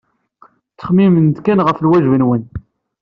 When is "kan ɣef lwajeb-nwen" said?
1.45-2.43